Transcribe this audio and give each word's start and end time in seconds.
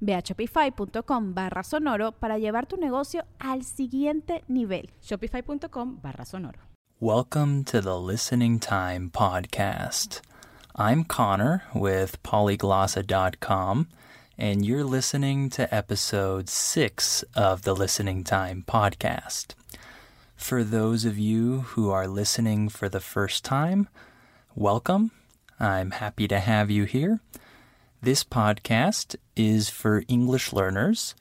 Ve 0.00 0.14
a 0.14 0.22
shopify.com 0.22 1.34
barra 1.34 1.62
sonoro 1.62 2.12
para 2.12 2.38
llevar 2.38 2.66
tu 2.66 2.76
negocio 2.76 3.24
al 3.38 3.64
siguiente 3.64 4.44
nivel. 4.48 4.90
Shopify.com 5.02 6.00
barra 6.02 6.24
sonoro. 6.24 6.58
Welcome 7.00 7.62
to 7.64 7.80
the 7.80 7.96
Listening 7.98 8.58
Time 8.58 9.10
Podcast. 9.10 10.20
I'm 10.74 11.04
Connor 11.04 11.62
with 11.74 12.22
polyglossa.com, 12.22 13.88
and 14.36 14.64
you're 14.64 14.84
listening 14.84 15.48
to 15.50 15.72
episode 15.74 16.48
six 16.48 17.24
of 17.34 17.62
the 17.62 17.74
Listening 17.74 18.24
Time 18.24 18.64
Podcast. 18.66 19.54
For 20.34 20.62
those 20.64 21.04
of 21.04 21.18
you 21.18 21.60
who 21.60 21.90
are 21.90 22.06
listening 22.06 22.68
for 22.68 22.88
the 22.88 23.00
first 23.00 23.44
time, 23.44 23.88
welcome. 24.54 25.10
I'm 25.60 25.90
happy 25.90 26.28
to 26.28 26.38
have 26.38 26.70
you 26.70 26.84
here. 26.84 27.20
This 28.00 28.22
podcast 28.22 29.16
is 29.34 29.68
for 29.68 30.04
English 30.06 30.52
learners 30.52 31.16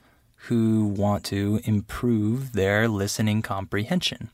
who 0.45 0.85
want 0.85 1.23
to 1.25 1.59
improve 1.63 2.53
their 2.53 2.87
listening 2.87 3.41
comprehension. 3.41 4.29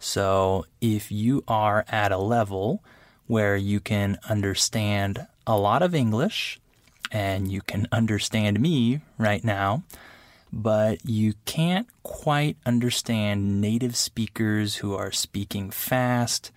So, 0.00 0.66
if 0.80 1.12
you 1.12 1.44
are 1.46 1.84
at 1.88 2.10
a 2.10 2.18
level 2.18 2.82
where 3.28 3.56
you 3.56 3.78
can 3.78 4.18
understand 4.28 5.28
a 5.46 5.56
lot 5.56 5.82
of 5.82 5.94
English 5.94 6.58
and 7.12 7.52
you 7.52 7.60
can 7.60 7.86
understand 7.92 8.58
me 8.58 9.00
right 9.16 9.44
now, 9.44 9.84
but 10.52 11.08
you 11.08 11.34
can't 11.44 11.86
quite 12.02 12.56
understand 12.66 13.60
native 13.60 13.94
speakers 13.94 14.76
who 14.76 14.96
are 14.96 15.12
speaking 15.12 15.70
fast 15.70 16.50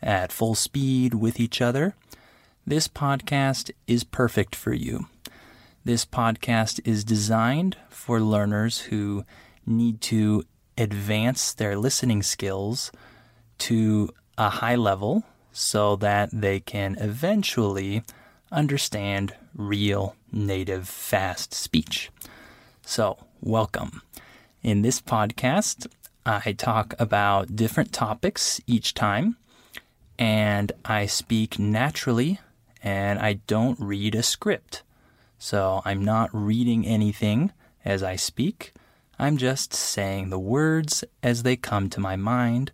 at 0.00 0.30
full 0.30 0.54
speed 0.54 1.14
with 1.14 1.40
each 1.40 1.60
other, 1.60 1.96
this 2.66 2.86
podcast 2.86 3.72
is 3.86 4.04
perfect 4.04 4.54
for 4.54 4.72
you. 4.72 5.06
This 5.84 6.04
podcast 6.04 6.80
is 6.84 7.02
designed 7.02 7.76
for 7.88 8.20
learners 8.20 8.82
who 8.82 9.24
need 9.66 10.00
to 10.02 10.44
advance 10.78 11.52
their 11.52 11.76
listening 11.76 12.22
skills 12.22 12.92
to 13.58 14.10
a 14.38 14.48
high 14.48 14.76
level 14.76 15.24
so 15.52 15.96
that 15.96 16.30
they 16.32 16.60
can 16.60 16.96
eventually 17.00 18.04
understand 18.52 19.34
real 19.56 20.14
native 20.30 20.88
fast 20.88 21.52
speech. 21.52 22.10
So, 22.86 23.18
welcome. 23.40 24.02
In 24.62 24.82
this 24.82 25.00
podcast, 25.00 25.88
I 26.24 26.52
talk 26.52 26.94
about 27.00 27.56
different 27.56 27.92
topics 27.92 28.60
each 28.68 28.94
time, 28.94 29.36
and 30.16 30.70
I 30.84 31.06
speak 31.06 31.58
naturally 31.58 32.38
and 32.82 33.18
I 33.18 33.34
don't 33.46 33.78
read 33.80 34.14
a 34.14 34.22
script. 34.22 34.82
So 35.38 35.82
I'm 35.84 36.04
not 36.04 36.30
reading 36.32 36.86
anything 36.86 37.52
as 37.84 38.02
I 38.02 38.16
speak. 38.16 38.72
I'm 39.18 39.36
just 39.36 39.72
saying 39.72 40.30
the 40.30 40.38
words 40.38 41.04
as 41.22 41.42
they 41.42 41.56
come 41.56 41.88
to 41.90 42.00
my 42.00 42.16
mind. 42.16 42.72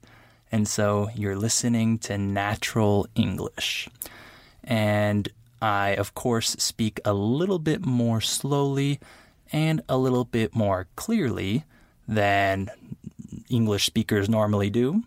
And 0.50 0.66
so 0.66 1.10
you're 1.14 1.36
listening 1.36 1.98
to 2.00 2.16
natural 2.16 3.06
English. 3.14 3.88
And 4.64 5.28
I, 5.60 5.90
of 5.90 6.14
course, 6.14 6.50
speak 6.58 7.00
a 7.04 7.12
little 7.12 7.58
bit 7.58 7.84
more 7.84 8.20
slowly 8.20 9.00
and 9.52 9.82
a 9.88 9.98
little 9.98 10.24
bit 10.24 10.54
more 10.54 10.86
clearly 10.96 11.64
than 12.06 12.70
English 13.50 13.86
speakers 13.86 14.28
normally 14.28 14.70
do. 14.70 15.02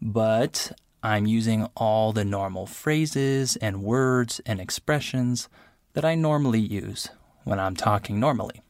But 0.00 0.72
I'm 1.02 1.26
using 1.26 1.68
all 1.76 2.12
the 2.12 2.24
normal 2.24 2.66
phrases 2.66 3.56
and 3.56 3.82
words 3.82 4.40
and 4.44 4.60
expressions 4.60 5.48
that 5.94 6.04
I 6.04 6.14
normally 6.14 6.60
use 6.60 7.08
when 7.44 7.58
I'm 7.58 7.76
talking 7.76 8.20
normally. 8.20 8.62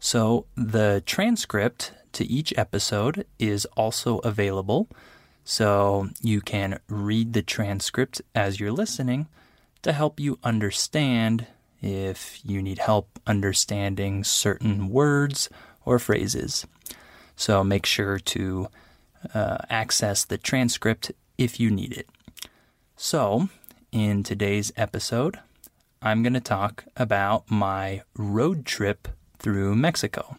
So 0.00 0.46
the 0.56 1.02
transcript 1.06 1.92
to 2.12 2.24
each 2.24 2.52
episode 2.56 3.26
is 3.38 3.64
also 3.76 4.18
available. 4.18 4.88
So 5.44 6.08
you 6.20 6.40
can 6.40 6.80
read 6.88 7.32
the 7.32 7.42
transcript 7.42 8.22
as 8.34 8.58
you're 8.58 8.72
listening 8.72 9.28
to 9.82 9.92
help 9.92 10.18
you 10.18 10.38
understand 10.42 11.46
if 11.80 12.40
you 12.44 12.62
need 12.62 12.78
help 12.78 13.18
understanding 13.26 14.24
certain 14.24 14.88
words 14.88 15.48
or 15.84 15.98
phrases. 15.98 16.66
So 17.36 17.64
make 17.64 17.86
sure 17.86 18.18
to 18.18 18.68
uh, 19.34 19.58
access 19.68 20.24
the 20.24 20.38
transcript 20.38 21.12
if 21.38 21.58
you 21.58 21.70
need 21.70 21.92
it. 21.92 22.08
So, 22.96 23.48
in 23.90 24.22
today's 24.22 24.72
episode, 24.76 25.38
I'm 26.00 26.22
going 26.22 26.34
to 26.34 26.40
talk 26.40 26.84
about 26.96 27.50
my 27.50 28.02
road 28.16 28.64
trip 28.64 29.08
through 29.38 29.76
Mexico. 29.76 30.36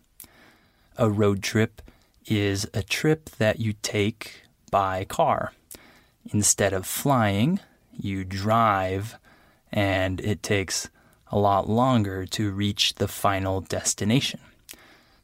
A 0.97 1.09
road 1.09 1.43
trip 1.43 1.81
is 2.25 2.67
a 2.73 2.83
trip 2.83 3.29
that 3.31 3.59
you 3.59 3.73
take 3.81 4.43
by 4.71 5.05
car. 5.05 5.53
Instead 6.31 6.73
of 6.73 6.85
flying, 6.85 7.59
you 7.91 8.23
drive, 8.23 9.17
and 9.71 10.21
it 10.21 10.41
takes 10.41 10.89
a 11.31 11.37
lot 11.37 11.69
longer 11.69 12.25
to 12.25 12.51
reach 12.51 12.95
the 12.95 13.07
final 13.07 13.61
destination. 13.61 14.39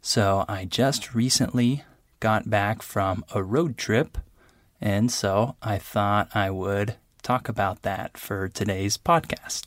So, 0.02 0.46
I 0.48 0.66
just 0.66 1.14
recently 1.14 1.84
got 2.20 2.50
back 2.50 2.82
from 2.82 3.24
a 3.34 3.44
road 3.44 3.78
trip 3.78 4.18
and 4.82 5.12
so 5.12 5.56
I 5.62 5.78
thought 5.78 6.36
I 6.36 6.50
would 6.50 6.96
talk 7.22 7.50
about 7.50 7.82
that 7.84 8.18
for 8.18 8.48
today's 8.48 8.98
podcast. 8.98 9.66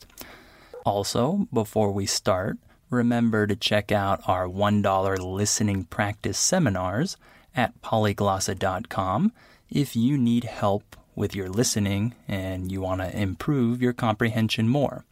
Also, 0.85 1.47
before 1.53 1.91
we 1.91 2.05
start, 2.05 2.57
remember 2.89 3.47
to 3.47 3.55
check 3.55 3.91
out 3.91 4.21
our 4.27 4.47
$1 4.47 5.19
listening 5.19 5.85
practice 5.85 6.37
seminars 6.37 7.17
at 7.55 7.81
polyglossa.com 7.81 9.31
if 9.69 9.95
you 9.95 10.17
need 10.17 10.43
help 10.43 10.95
with 11.15 11.35
your 11.35 11.49
listening 11.49 12.13
and 12.27 12.71
you 12.71 12.81
want 12.81 13.01
to 13.01 13.17
improve 13.17 13.81
your 13.81 13.93
comprehension 13.93 14.67
more. 14.67 15.05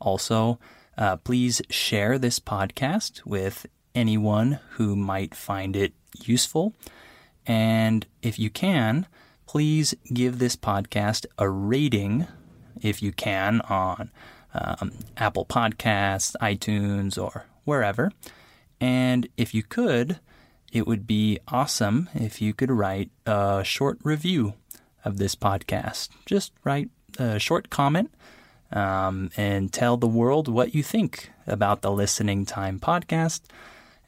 Also, 0.00 0.58
uh, 0.96 1.16
please 1.16 1.62
share 1.70 2.18
this 2.18 2.40
podcast 2.40 3.24
with 3.24 3.66
anyone 3.94 4.60
who 4.72 4.94
might 4.96 5.34
find 5.34 5.76
it 5.76 5.92
useful. 6.24 6.74
And 7.46 8.06
if 8.20 8.38
you 8.38 8.50
can, 8.50 9.06
please 9.48 9.94
give 10.12 10.38
this 10.38 10.54
podcast 10.54 11.24
a 11.38 11.48
rating 11.48 12.26
if 12.82 13.02
you 13.02 13.10
can 13.10 13.62
on 13.62 14.10
um, 14.52 14.92
Apple 15.16 15.46
Podcasts, 15.46 16.36
iTunes, 16.42 17.20
or 17.20 17.46
wherever. 17.64 18.12
And 18.78 19.26
if 19.38 19.54
you 19.54 19.62
could, 19.62 20.20
it 20.70 20.86
would 20.86 21.06
be 21.06 21.38
awesome 21.48 22.10
if 22.14 22.42
you 22.42 22.52
could 22.52 22.70
write 22.70 23.10
a 23.24 23.62
short 23.64 23.98
review 24.02 24.52
of 25.02 25.16
this 25.16 25.34
podcast. 25.34 26.10
Just 26.26 26.52
write 26.62 26.90
a 27.18 27.38
short 27.38 27.70
comment 27.70 28.12
um, 28.70 29.30
and 29.34 29.72
tell 29.72 29.96
the 29.96 30.06
world 30.06 30.48
what 30.48 30.74
you 30.74 30.82
think 30.82 31.30
about 31.46 31.80
the 31.80 31.90
Listening 31.90 32.44
Time 32.44 32.78
podcast. 32.78 33.40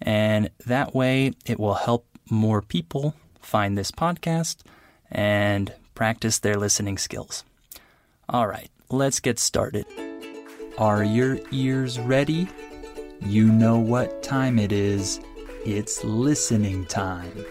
And 0.02 0.50
that 0.66 0.94
way, 0.94 1.32
it 1.46 1.58
will 1.58 1.74
help 1.74 2.06
more 2.28 2.60
people 2.60 3.14
find 3.40 3.76
this 3.78 3.90
podcast 3.90 4.58
and 5.10 5.72
practice 5.94 6.38
their 6.38 6.56
listening 6.56 6.98
skills. 6.98 7.44
All 8.28 8.46
right, 8.46 8.70
let's 8.90 9.20
get 9.20 9.38
started. 9.38 9.86
Are 10.78 11.04
your 11.04 11.38
ears 11.50 11.98
ready? 11.98 12.48
You 13.20 13.46
know 13.46 13.78
what 13.78 14.22
time 14.22 14.58
it 14.58 14.72
is. 14.72 15.20
It's 15.66 16.02
listening 16.04 16.86
time. 16.86 17.44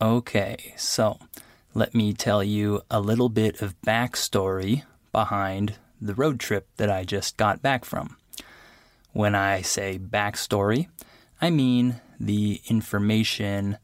Okay, 0.00 0.74
so 0.76 1.18
let 1.74 1.94
me 1.94 2.12
tell 2.12 2.44
you 2.44 2.82
a 2.90 3.00
little 3.00 3.28
bit 3.28 3.62
of 3.62 3.80
backstory 3.82 4.82
behind 5.12 5.76
the 6.00 6.14
road 6.14 6.38
trip 6.38 6.68
that 6.76 6.90
I 6.90 7.04
just 7.04 7.36
got 7.36 7.62
back 7.62 7.84
from. 7.84 8.16
When 9.12 9.34
I 9.34 9.62
say 9.62 9.98
backstory, 9.98 10.88
I 11.40 11.50
mean 11.50 12.00
the 12.20 12.60
information 12.68 13.78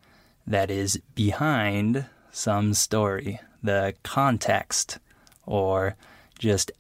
that 0.47 0.71
is 0.71 1.01
behind 1.15 2.07
some 2.31 2.75
story, 2.75 3.41
the 3.63 3.95
context, 4.03 4.99
or 5.47 5.97
just 6.39 6.73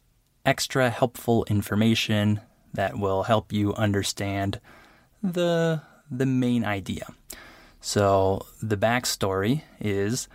extra 0.44 0.90
helpful 0.90 1.44
information 1.48 2.40
that 2.74 2.98
will 2.98 3.22
help 3.24 3.52
you 3.52 3.74
understand 3.74 4.60
the 5.22 5.80
the 6.10 6.26
main 6.26 6.64
idea. 6.64 7.06
So 7.80 8.46
the 8.62 8.76
backstory 8.76 9.62
is 9.80 10.28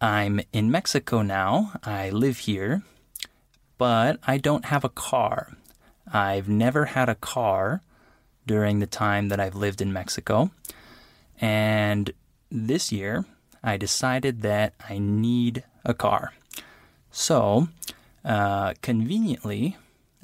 I'm 0.00 0.40
in 0.52 0.70
Mexico 0.70 1.22
now. 1.22 1.72
I 1.82 2.10
live 2.10 2.38
here, 2.38 2.82
but 3.78 4.18
I 4.26 4.38
don't 4.38 4.66
have 4.66 4.84
a 4.84 4.90
car. 4.90 5.56
I've 6.12 6.48
never 6.48 6.86
had 6.86 7.08
a 7.08 7.14
car 7.14 7.82
during 8.46 8.78
the 8.78 8.86
time 8.86 9.28
that 9.28 9.40
I've 9.40 9.54
lived 9.54 9.80
in 9.80 9.92
Mexico. 9.92 10.50
And 11.40 12.12
this 12.50 12.92
year, 12.92 13.24
I 13.62 13.76
decided 13.76 14.42
that 14.42 14.74
I 14.88 14.98
need 14.98 15.64
a 15.84 15.94
car. 15.94 16.32
So, 17.10 17.68
uh, 18.24 18.74
conveniently, 18.82 19.76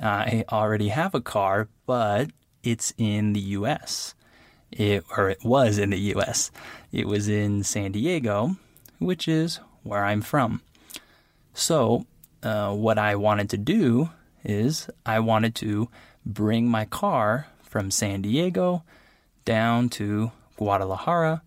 I 0.02 0.44
already 0.50 0.88
have 0.88 1.14
a 1.14 1.20
car, 1.20 1.68
but 1.86 2.30
it's 2.62 2.92
in 2.98 3.32
the 3.32 3.40
US. 3.40 4.14
It, 4.70 5.04
or 5.16 5.30
it 5.30 5.44
was 5.44 5.78
in 5.78 5.90
the 5.90 5.98
US. 6.14 6.50
It 6.90 7.06
was 7.06 7.28
in 7.28 7.62
San 7.62 7.92
Diego, 7.92 8.56
which 8.98 9.28
is 9.28 9.60
where 9.82 10.04
I'm 10.04 10.20
from. 10.20 10.62
So, 11.52 12.06
uh, 12.42 12.72
what 12.74 12.98
I 12.98 13.14
wanted 13.14 13.48
to 13.50 13.56
do 13.56 14.10
is 14.44 14.88
I 15.06 15.20
wanted 15.20 15.54
to 15.56 15.88
bring 16.26 16.68
my 16.68 16.84
car 16.84 17.46
from 17.62 17.90
San 17.90 18.22
Diego 18.22 18.82
down 19.44 19.88
to 19.90 20.32
Guadalajara, 20.56 21.42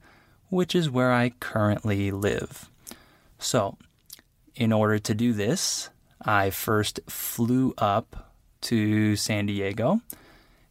which 0.50 0.76
is 0.76 0.90
where 0.90 1.12
I 1.12 1.30
currently 1.40 2.12
live. 2.12 2.70
So, 3.40 3.78
in 4.56 4.72
order 4.72 5.00
to 5.00 5.14
do 5.14 5.34
this, 5.34 5.90
I 6.22 6.50
first 6.50 7.00
flew 7.08 7.74
up 7.78 8.34
to 8.62 9.16
San 9.16 9.46
Diego 9.46 10.02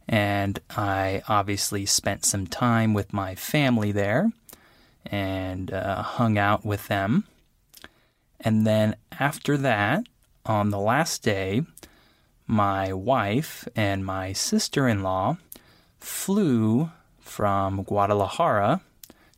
and 0.07 0.59
I 0.69 1.21
obviously 1.27 1.85
spent 1.85 2.25
some 2.25 2.47
time 2.47 2.93
with 2.93 3.13
my 3.13 3.35
family 3.35 3.91
there 3.91 4.31
and 5.05 5.71
uh, 5.71 6.01
hung 6.01 6.37
out 6.37 6.65
with 6.65 6.87
them. 6.87 7.25
And 8.39 8.65
then 8.65 8.95
after 9.19 9.57
that, 9.57 10.03
on 10.45 10.69
the 10.69 10.79
last 10.79 11.23
day, 11.23 11.63
my 12.45 12.93
wife 12.93 13.67
and 13.75 14.05
my 14.05 14.31
sister 14.31 14.87
in 14.87 15.03
law 15.03 15.37
flew 15.99 16.89
from 17.19 17.83
Guadalajara 17.83 18.81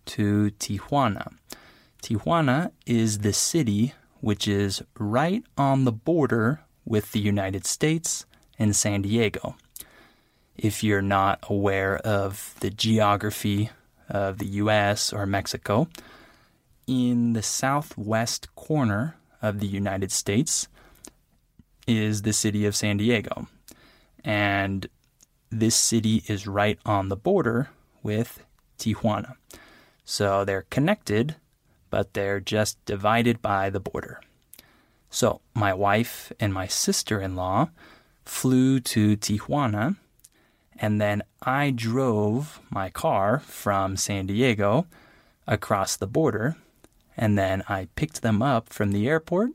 to 0.10 0.52
Tijuana. 0.60 1.34
Tijuana 2.02 2.72
is 2.86 3.20
the 3.20 3.34
city 3.34 3.94
which 4.22 4.48
is 4.48 4.82
right 4.98 5.44
on 5.58 5.86
the 5.86 5.92
border 5.92 6.62
with 6.84 7.12
the 7.12 7.20
United 7.20 7.66
States 7.66 8.26
and 8.58 8.76
San 8.76 9.04
Diego. 9.04 9.56
If 10.58 10.84
you're 10.84 11.04
not 11.04 11.40
aware 11.44 11.98
of 11.98 12.56
the 12.60 12.72
geography 12.72 13.70
of 14.10 14.40
the 14.40 14.48
US 14.64 15.14
or 15.14 15.26
Mexico, 15.26 15.88
in 16.88 17.34
the 17.34 17.44
southwest 17.44 18.54
corner 18.56 19.16
of 19.44 19.60
the 19.60 19.68
United 19.68 20.12
States 20.12 20.68
is 21.88 22.24
the 22.24 22.34
city 22.34 22.66
of 22.66 22.76
San 22.76 22.98
Diego. 22.98 23.48
And 24.26 24.88
this 25.52 25.76
city 25.76 26.24
is 26.28 26.48
right 26.48 26.80
on 26.84 27.10
the 27.10 27.16
border 27.16 27.70
with 28.02 28.44
Tijuana. 28.80 29.36
So 30.12 30.44
they're 30.44 30.66
connected, 30.72 31.36
but 31.92 32.16
they're 32.16 32.40
just 32.40 32.84
divided 32.84 33.44
by 33.44 33.70
the 33.70 33.80
border. 33.80 34.20
So 35.12 35.42
my 35.54 35.72
wife 35.72 36.34
and 36.40 36.52
my 36.52 36.66
sister 36.66 37.22
in 37.22 37.36
law 37.36 37.70
flew 38.26 38.80
to 38.80 39.16
Tijuana, 39.16 39.98
and 40.80 41.00
then 41.00 41.22
I 41.44 41.70
drove 41.70 42.60
my 42.72 42.90
car 42.90 43.38
from 43.38 43.98
San 43.98 44.26
Diego 44.26 44.88
across 45.46 45.96
the 45.96 46.08
border, 46.08 46.56
and 47.16 47.38
then 47.38 47.62
I 47.70 47.88
picked 47.96 48.24
them 48.24 48.42
up 48.42 48.74
from 48.74 48.94
the 48.94 49.08
airport, 49.08 49.52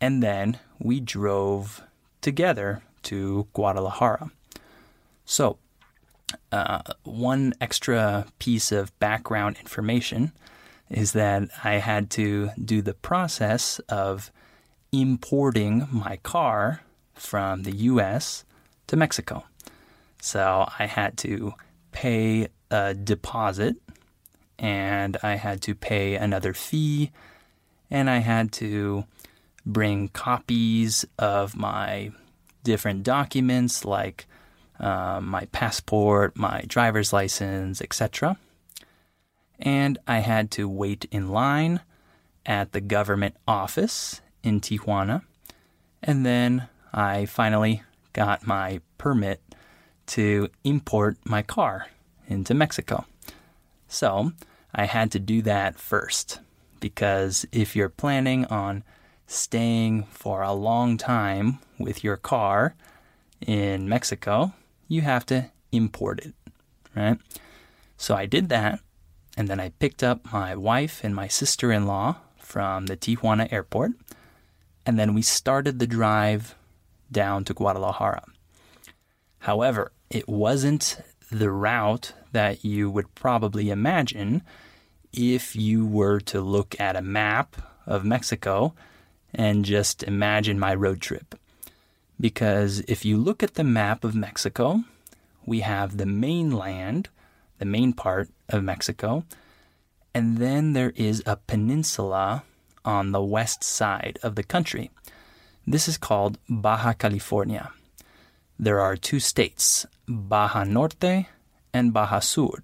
and 0.00 0.22
then 0.22 0.58
we 0.78 1.00
drove 1.00 1.82
together 2.22 2.82
to 3.02 3.46
Guadalajara. 3.52 4.30
So, 5.26 5.58
uh, 6.52 6.82
one 7.04 7.54
extra 7.60 8.26
piece 8.38 8.72
of 8.72 8.96
background 8.98 9.56
information 9.58 10.32
is 10.90 11.12
that 11.12 11.48
I 11.64 11.74
had 11.74 12.10
to 12.10 12.50
do 12.62 12.82
the 12.82 12.94
process 12.94 13.78
of 13.88 14.30
importing 14.92 15.88
my 15.90 16.16
car 16.18 16.82
from 17.14 17.62
the 17.62 17.74
US 17.76 18.44
to 18.86 18.96
Mexico. 18.96 19.44
So 20.20 20.68
I 20.78 20.86
had 20.86 21.16
to 21.18 21.54
pay 21.92 22.48
a 22.70 22.94
deposit 22.94 23.76
and 24.58 25.16
I 25.22 25.34
had 25.34 25.60
to 25.62 25.74
pay 25.74 26.14
another 26.14 26.52
fee 26.52 27.10
and 27.90 28.08
I 28.08 28.18
had 28.18 28.52
to 28.52 29.04
bring 29.64 30.08
copies 30.08 31.04
of 31.18 31.56
my 31.56 32.10
different 32.62 33.02
documents 33.02 33.84
like 33.84 34.26
uh, 34.80 35.20
my 35.22 35.46
passport, 35.46 36.36
my 36.36 36.62
driver's 36.66 37.12
license, 37.12 37.80
etc. 37.80 38.36
And 39.58 39.98
I 40.06 40.18
had 40.18 40.50
to 40.52 40.68
wait 40.68 41.06
in 41.10 41.28
line 41.28 41.80
at 42.44 42.72
the 42.72 42.80
government 42.80 43.36
office 43.48 44.20
in 44.42 44.60
Tijuana. 44.60 45.22
And 46.02 46.24
then 46.24 46.68
I 46.92 47.26
finally 47.26 47.82
got 48.12 48.46
my 48.46 48.80
permit 48.98 49.42
to 50.06 50.48
import 50.62 51.16
my 51.24 51.42
car 51.42 51.88
into 52.28 52.54
Mexico. 52.54 53.04
So 53.88 54.32
I 54.74 54.84
had 54.84 55.10
to 55.12 55.18
do 55.18 55.42
that 55.42 55.78
first 55.78 56.40
because 56.80 57.46
if 57.50 57.74
you're 57.74 57.88
planning 57.88 58.44
on 58.46 58.84
staying 59.26 60.04
for 60.04 60.42
a 60.42 60.52
long 60.52 60.96
time 60.96 61.58
with 61.78 62.04
your 62.04 62.16
car 62.16 62.74
in 63.44 63.88
Mexico, 63.88 64.52
you 64.88 65.02
have 65.02 65.26
to 65.26 65.50
import 65.72 66.20
it, 66.24 66.34
right? 66.94 67.18
So 67.96 68.14
I 68.14 68.26
did 68.26 68.48
that, 68.50 68.80
and 69.36 69.48
then 69.48 69.60
I 69.60 69.70
picked 69.70 70.02
up 70.02 70.32
my 70.32 70.54
wife 70.54 71.02
and 71.02 71.14
my 71.14 71.28
sister 71.28 71.72
in 71.72 71.86
law 71.86 72.16
from 72.38 72.86
the 72.86 72.96
Tijuana 72.96 73.52
airport, 73.52 73.92
and 74.84 74.98
then 74.98 75.14
we 75.14 75.22
started 75.22 75.78
the 75.78 75.86
drive 75.86 76.54
down 77.10 77.44
to 77.44 77.54
Guadalajara. 77.54 78.24
However, 79.40 79.92
it 80.10 80.28
wasn't 80.28 80.98
the 81.30 81.50
route 81.50 82.12
that 82.32 82.64
you 82.64 82.90
would 82.90 83.14
probably 83.14 83.70
imagine 83.70 84.42
if 85.12 85.56
you 85.56 85.86
were 85.86 86.20
to 86.20 86.40
look 86.40 86.78
at 86.78 86.96
a 86.96 87.02
map 87.02 87.56
of 87.86 88.04
Mexico 88.04 88.74
and 89.34 89.64
just 89.64 90.02
imagine 90.02 90.58
my 90.58 90.74
road 90.74 91.00
trip. 91.00 91.34
Because 92.20 92.80
if 92.88 93.04
you 93.04 93.16
look 93.16 93.42
at 93.42 93.54
the 93.54 93.64
map 93.64 94.04
of 94.04 94.14
Mexico, 94.14 94.84
we 95.44 95.60
have 95.60 95.96
the 95.96 96.06
mainland, 96.06 97.08
the 97.58 97.64
main 97.64 97.92
part 97.92 98.30
of 98.48 98.62
Mexico, 98.62 99.24
and 100.14 100.38
then 100.38 100.72
there 100.72 100.92
is 100.96 101.22
a 101.26 101.36
peninsula 101.36 102.42
on 102.84 103.12
the 103.12 103.22
west 103.22 103.62
side 103.62 104.18
of 104.22 104.34
the 104.34 104.42
country. 104.42 104.90
This 105.66 105.88
is 105.88 105.98
called 105.98 106.38
Baja 106.48 106.94
California. 106.94 107.72
There 108.58 108.80
are 108.80 108.96
two 108.96 109.20
states, 109.20 109.84
Baja 110.08 110.64
Norte 110.64 111.26
and 111.74 111.92
Baja 111.92 112.20
Sur, 112.20 112.62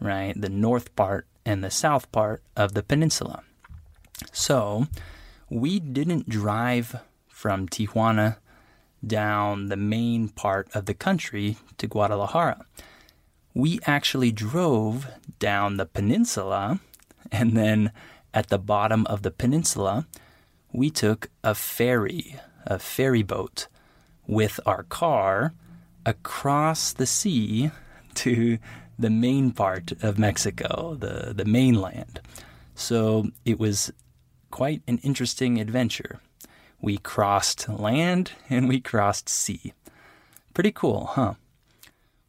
right? 0.00 0.40
The 0.40 0.48
north 0.48 0.94
part 0.94 1.26
and 1.44 1.64
the 1.64 1.70
south 1.70 2.10
part 2.12 2.42
of 2.56 2.74
the 2.74 2.82
peninsula. 2.82 3.42
So, 4.32 4.86
we 5.50 5.80
didn't 5.80 6.28
drive 6.28 7.00
from 7.28 7.68
Tijuana 7.68 8.36
down 9.06 9.66
the 9.66 9.76
main 9.76 10.28
part 10.28 10.68
of 10.74 10.86
the 10.86 10.94
country 10.94 11.56
to 11.78 11.86
Guadalajara. 11.86 12.64
We 13.54 13.80
actually 13.86 14.32
drove 14.32 15.06
down 15.38 15.76
the 15.76 15.86
peninsula, 15.86 16.80
and 17.32 17.56
then 17.56 17.92
at 18.34 18.48
the 18.48 18.58
bottom 18.58 19.06
of 19.06 19.22
the 19.22 19.30
peninsula, 19.30 20.06
we 20.72 20.90
took 20.90 21.30
a 21.42 21.54
ferry, 21.54 22.36
a 22.66 22.78
ferry 22.78 23.22
boat, 23.22 23.68
with 24.26 24.60
our 24.66 24.82
car 24.82 25.54
across 26.04 26.92
the 26.92 27.06
sea 27.06 27.70
to 28.14 28.58
the 28.98 29.10
main 29.10 29.52
part 29.52 29.92
of 30.02 30.18
Mexico, 30.18 30.96
the, 30.98 31.32
the 31.34 31.44
mainland. 31.44 32.20
So 32.74 33.28
it 33.44 33.58
was 33.58 33.92
quite 34.50 34.82
an 34.86 34.98
interesting 34.98 35.60
adventure. 35.60 36.20
We 36.80 36.98
crossed 36.98 37.68
land 37.68 38.32
and 38.48 38.68
we 38.68 38.80
crossed 38.80 39.28
sea. 39.28 39.72
Pretty 40.54 40.72
cool, 40.72 41.06
huh? 41.06 41.34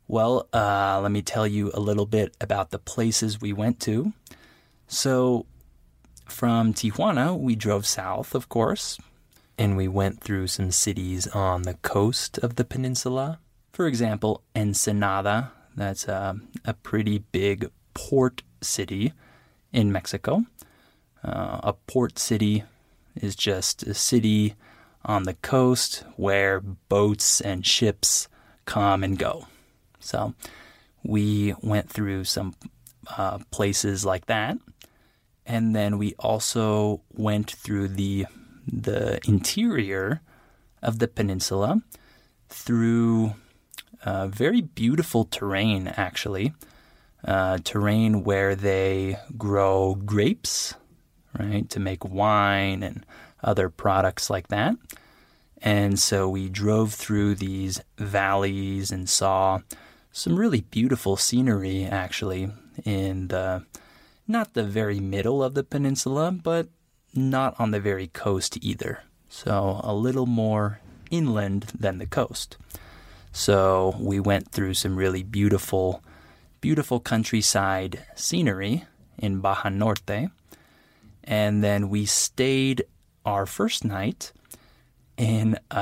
Well, 0.08 0.48
uh, 0.54 1.00
let 1.02 1.12
me 1.12 1.22
tell 1.22 1.46
you 1.46 1.72
a 1.74 1.80
little 1.80 2.06
bit 2.06 2.36
about 2.40 2.72
the 2.72 2.80
places 2.80 3.42
we 3.42 3.52
went 3.52 3.80
to. 3.82 4.14
So, 4.88 5.46
from 6.26 6.74
Tijuana, 6.74 7.38
we 7.38 7.56
drove 7.56 7.86
south, 7.86 8.34
of 8.34 8.48
course, 8.48 8.98
and 9.58 9.76
we 9.76 9.88
went 9.88 10.22
through 10.22 10.48
some 10.48 10.72
cities 10.72 11.28
on 11.28 11.64
the 11.64 11.74
coast 11.76 12.38
of 12.38 12.56
the 12.56 12.64
peninsula. 12.64 13.40
For 13.74 13.86
example, 13.86 14.44
Ensenada, 14.56 15.52
that's 15.76 16.08
a, 16.08 16.40
a 16.64 16.74
pretty 16.74 17.20
big 17.20 17.70
port 17.94 18.44
city 18.62 19.12
in 19.74 19.92
Mexico. 19.92 20.46
Uh, 21.24 21.60
a 21.64 21.74
port 21.74 22.18
city 22.18 22.64
is 23.22 23.36
just 23.36 23.84
a 23.84 23.94
city 23.94 24.56
on 25.06 25.24
the 25.24 25.36
coast 25.36 26.04
where 26.16 26.60
boats 26.60 27.42
and 27.42 27.66
ships 27.66 28.28
come 28.66 29.04
and 29.04 29.18
go. 29.18 29.48
So 30.00 30.34
we 31.04 31.54
went 31.62 31.90
through 31.90 32.26
some 32.26 32.56
uh, 33.18 33.40
places 33.52 34.06
like 34.06 34.26
that, 34.26 34.58
and 35.46 35.76
then 35.76 35.98
we 35.98 36.14
also 36.20 37.02
went 37.14 37.52
through 37.52 37.90
the 37.90 38.26
the 38.72 39.20
interior 39.26 40.22
of 40.82 41.00
the 41.00 41.08
peninsula 41.08 41.82
through 42.50 43.34
uh, 44.04 44.28
very 44.28 44.62
beautiful 44.62 45.26
terrain, 45.26 45.88
actually. 45.88 46.54
Uh, 47.26 47.58
terrain 47.64 48.24
where 48.24 48.56
they 48.56 49.18
grow 49.38 49.96
grapes, 49.96 50.76
right, 51.40 51.70
to 51.70 51.80
make 51.80 52.04
wine 52.06 52.84
and 52.84 53.06
other 53.44 53.70
products 53.70 54.30
like 54.30 54.48
that. 54.48 54.76
And 55.62 55.98
so 55.98 56.30
we 56.30 56.50
drove 56.50 56.94
through 56.94 57.36
these 57.36 57.82
valleys 57.98 58.92
and 58.92 59.10
saw 59.10 59.62
some 60.12 60.38
really 60.38 60.62
beautiful 60.62 61.18
scenery 61.18 61.86
actually 61.86 62.52
in 62.86 63.28
the 63.30 63.66
not 64.28 64.54
the 64.54 64.64
very 64.64 65.00
middle 65.00 65.44
of 65.44 65.54
the 65.54 65.64
peninsula, 65.64 66.32
but 66.32 66.68
not 67.14 67.56
on 67.60 67.72
the 67.72 67.80
very 67.80 68.08
coast 68.08 68.58
either. 68.62 69.04
So 69.30 69.80
a 69.84 69.94
little 69.94 70.26
more 70.26 70.80
inland 71.10 71.68
than 71.78 71.98
the 71.98 72.06
coast. 72.06 72.58
So 73.32 73.96
we 74.00 74.20
went 74.20 74.52
through 74.52 74.74
some 74.74 74.96
really 74.96 75.24
beautiful, 75.24 76.04
beautiful 76.62 77.00
countryside 77.00 78.04
scenery 78.16 78.86
in 79.18 79.40
Baja 79.40 79.70
Norte. 79.70 80.30
And 81.28 81.62
then 81.62 81.90
we 81.90 82.06
stayed 82.06 82.86
our 83.26 83.46
first 83.46 83.84
night 83.84 84.32
in 85.18 85.60
a 85.70 85.80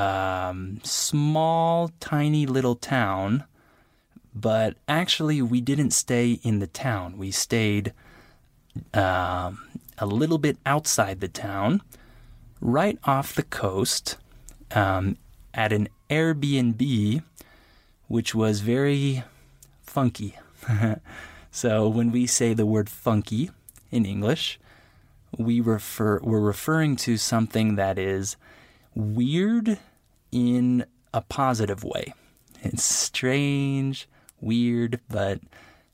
um, 0.50 0.80
small, 0.84 1.92
tiny 2.00 2.48
little 2.48 2.76
town. 2.76 3.44
But 4.34 4.76
actually, 4.88 5.42
we 5.42 5.62
didn't 5.62 5.92
stay 5.92 6.40
in 6.44 6.60
the 6.60 6.68
town. 6.68 7.18
We 7.18 7.32
stayed 7.32 7.94
um, 8.94 9.60
a 9.98 10.06
little 10.06 10.40
bit 10.40 10.58
outside 10.66 11.22
the 11.22 11.28
town, 11.28 11.82
right 12.60 12.98
off 13.04 13.36
the 13.36 13.44
coast, 13.44 14.18
um, 14.72 15.18
at 15.54 15.72
an 15.72 15.88
Airbnb, 16.10 17.24
which 18.08 18.36
was 18.36 18.60
very 18.60 19.24
funky. 19.84 20.38
so 21.52 21.88
when 21.88 22.12
we 22.12 22.26
say 22.28 22.54
the 22.54 22.66
word 22.66 22.90
funky 22.90 23.52
in 23.92 24.06
English, 24.06 24.60
we 25.38 25.60
refer 25.60 26.20
we're 26.24 26.40
referring 26.40 26.96
to 26.96 27.18
something 27.18 27.76
that 27.76 27.98
is 27.98 28.38
weird 28.94 29.78
in 30.32 30.86
a 31.14 31.22
positive 31.22 31.84
way. 31.84 32.14
It's 32.62 32.84
strange, 32.84 34.08
weird, 34.42 35.00
but 35.10 35.40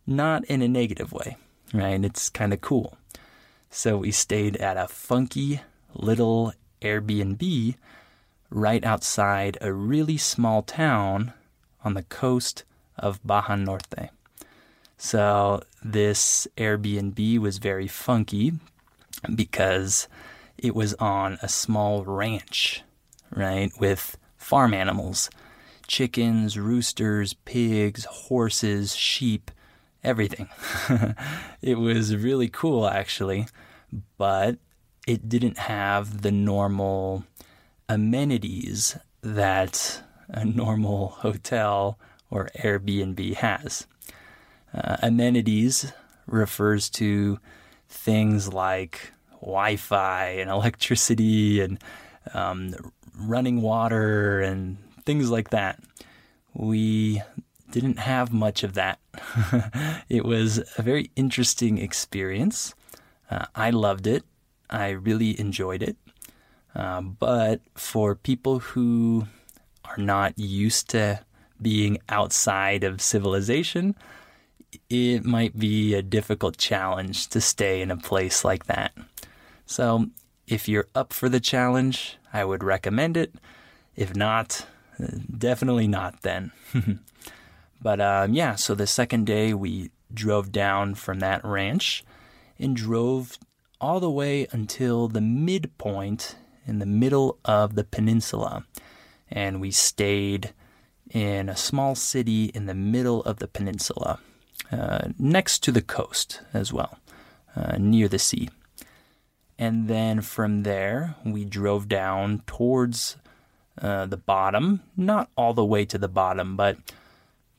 not 0.07 0.45
in 0.45 0.61
a 0.61 0.67
negative 0.67 1.11
way, 1.11 1.37
right? 1.73 2.03
It's 2.03 2.29
kind 2.29 2.53
of 2.53 2.61
cool. 2.61 2.97
So 3.69 3.97
we 3.97 4.11
stayed 4.11 4.57
at 4.57 4.77
a 4.77 4.87
funky 4.87 5.61
little 5.93 6.53
Airbnb 6.81 7.75
right 8.49 8.83
outside 8.83 9.57
a 9.61 9.71
really 9.71 10.17
small 10.17 10.61
town 10.61 11.33
on 11.83 11.93
the 11.93 12.03
coast 12.03 12.63
of 12.97 13.25
Baja 13.25 13.55
Norte. 13.55 14.09
So 14.97 15.63
this 15.83 16.47
Airbnb 16.57 17.39
was 17.39 17.57
very 17.57 17.87
funky 17.87 18.53
because 19.35 20.07
it 20.57 20.75
was 20.75 20.93
on 20.95 21.37
a 21.41 21.49
small 21.49 22.03
ranch, 22.05 22.83
right, 23.31 23.71
with 23.79 24.17
farm 24.37 24.73
animals 24.73 25.29
chickens, 25.87 26.57
roosters, 26.57 27.33
pigs, 27.33 28.05
horses, 28.05 28.95
sheep, 28.95 29.51
everything. 30.05 30.47
it 31.61 31.77
was 31.77 32.15
really 32.15 32.47
cool, 32.47 32.87
actually, 32.87 33.45
but 34.17 34.57
it 35.05 35.27
didn't 35.27 35.57
have 35.57 36.21
the 36.21 36.31
normal 36.31 37.25
amenities 37.89 38.97
that 39.21 40.01
a 40.29 40.45
normal 40.45 41.09
hotel 41.09 41.99
or 42.29 42.49
Airbnb 42.57 43.35
has. 43.35 43.85
Uh, 44.73 44.95
amenities 45.01 45.91
refers 46.25 46.89
to 46.89 47.37
things 47.91 48.51
like 48.51 49.11
Wi 49.41 49.75
Fi 49.75 50.25
and 50.39 50.49
electricity 50.49 51.61
and 51.61 51.77
um, 52.33 52.73
running 53.17 53.61
water 53.61 54.39
and 54.41 54.77
things 55.05 55.29
like 55.29 55.49
that. 55.49 55.79
We 56.53 57.21
didn't 57.71 57.99
have 57.99 58.33
much 58.33 58.63
of 58.63 58.73
that. 58.73 58.99
it 60.09 60.25
was 60.25 60.59
a 60.77 60.81
very 60.81 61.11
interesting 61.15 61.77
experience. 61.77 62.73
Uh, 63.29 63.45
I 63.55 63.69
loved 63.69 64.07
it. 64.07 64.23
I 64.69 64.89
really 64.89 65.39
enjoyed 65.39 65.83
it. 65.83 65.97
Uh, 66.75 67.01
but 67.01 67.61
for 67.75 68.15
people 68.15 68.59
who 68.59 69.27
are 69.85 69.97
not 69.97 70.37
used 70.37 70.89
to 70.89 71.21
being 71.61 71.97
outside 72.09 72.83
of 72.83 73.01
civilization, 73.01 73.95
it 74.89 75.25
might 75.25 75.57
be 75.57 75.93
a 75.93 76.01
difficult 76.01 76.57
challenge 76.57 77.27
to 77.29 77.41
stay 77.41 77.81
in 77.81 77.91
a 77.91 77.97
place 77.97 78.43
like 78.43 78.65
that. 78.65 78.93
So, 79.65 80.07
if 80.47 80.67
you're 80.67 80.87
up 80.93 81.13
for 81.13 81.29
the 81.29 81.39
challenge, 81.39 82.17
I 82.33 82.43
would 82.43 82.63
recommend 82.63 83.15
it. 83.15 83.33
If 83.95 84.15
not, 84.15 84.65
definitely 85.37 85.87
not 85.87 86.21
then. 86.21 86.51
but 87.81 88.01
um, 88.01 88.33
yeah, 88.33 88.55
so 88.55 88.75
the 88.75 88.87
second 88.87 89.25
day 89.25 89.53
we 89.53 89.91
drove 90.13 90.51
down 90.51 90.95
from 90.95 91.19
that 91.19 91.43
ranch 91.45 92.03
and 92.59 92.75
drove 92.75 93.37
all 93.79 93.99
the 93.99 94.11
way 94.11 94.47
until 94.51 95.07
the 95.07 95.21
midpoint 95.21 96.35
in 96.65 96.79
the 96.79 96.85
middle 96.85 97.39
of 97.43 97.75
the 97.75 97.83
peninsula. 97.83 98.65
And 99.29 99.59
we 99.59 99.71
stayed 99.71 100.53
in 101.09 101.49
a 101.49 101.55
small 101.55 101.95
city 101.95 102.45
in 102.53 102.67
the 102.67 102.75
middle 102.75 103.23
of 103.23 103.39
the 103.39 103.47
peninsula, 103.47 104.19
uh, 104.71 105.09
next 105.17 105.63
to 105.63 105.71
the 105.71 105.81
coast 105.81 106.41
as 106.53 106.73
well, 106.73 106.99
uh, 107.55 107.77
near 107.77 108.07
the 108.07 108.19
sea. 108.19 108.49
And 109.57 109.87
then 109.87 110.21
from 110.21 110.63
there, 110.63 111.15
we 111.23 111.45
drove 111.45 111.87
down 111.87 112.41
towards 112.47 113.17
uh, 113.81 114.05
the 114.05 114.17
bottom, 114.17 114.81
not 114.97 115.29
all 115.37 115.53
the 115.53 115.65
way 115.65 115.85
to 115.85 115.97
the 115.97 116.07
bottom, 116.07 116.55
but 116.55 116.77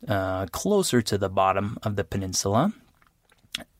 uh, 0.09 0.47
closer 0.47 1.01
to 1.01 1.17
the 1.17 1.29
bottom 1.29 1.79
of 1.83 1.97
the 1.97 2.05
peninsula. 2.05 2.73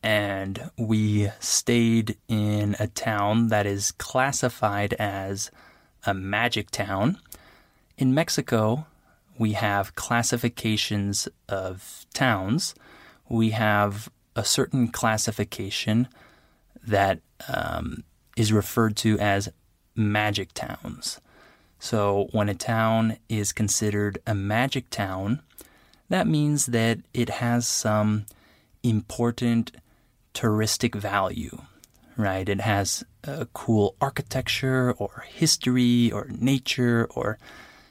And 0.01 0.69
we 0.77 1.29
stayed 1.39 2.17
in 2.27 2.75
a 2.79 2.87
town 2.87 3.47
that 3.47 3.65
is 3.65 3.91
classified 3.91 4.93
as 4.93 5.51
a 6.05 6.13
magic 6.13 6.69
town. 6.69 7.17
In 7.97 8.13
Mexico, 8.13 8.85
we 9.37 9.53
have 9.53 9.95
classifications 9.95 11.27
of 11.49 12.05
towns. 12.13 12.75
We 13.33 13.49
have 13.49 14.11
a 14.35 14.45
certain 14.45 14.89
classification 14.89 16.07
that 16.85 17.19
um, 17.51 18.03
is 18.37 18.53
referred 18.53 18.95
to 18.97 19.17
as 19.17 19.49
magic 19.95 20.53
towns. 20.53 21.19
So, 21.79 22.27
when 22.31 22.47
a 22.47 22.53
town 22.53 23.17
is 23.29 23.51
considered 23.51 24.19
a 24.27 24.35
magic 24.35 24.91
town, 24.91 25.41
that 26.09 26.27
means 26.27 26.67
that 26.67 26.99
it 27.11 27.29
has 27.29 27.65
some 27.65 28.27
important 28.83 29.71
touristic 30.35 30.93
value, 30.93 31.57
right? 32.15 32.47
It 32.47 32.61
has 32.61 33.03
a 33.23 33.47
cool 33.47 33.95
architecture 33.99 34.91
or 34.91 35.25
history 35.27 36.11
or 36.11 36.27
nature 36.29 37.07
or 37.15 37.39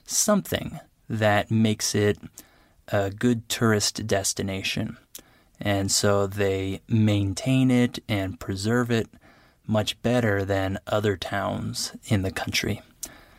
something 0.06 0.78
that 1.08 1.50
makes 1.50 1.96
it 1.96 2.18
a 2.92 3.10
good 3.10 3.48
tourist 3.48 4.06
destination. 4.06 4.98
And 5.64 5.92
so 5.92 6.26
they 6.26 6.80
maintain 6.88 7.70
it 7.70 8.00
and 8.08 8.40
preserve 8.40 8.90
it 8.90 9.08
much 9.64 10.02
better 10.02 10.44
than 10.44 10.80
other 10.88 11.16
towns 11.16 11.92
in 12.06 12.22
the 12.22 12.32
country. 12.32 12.82